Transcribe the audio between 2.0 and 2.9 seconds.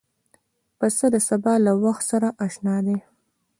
سره اشنا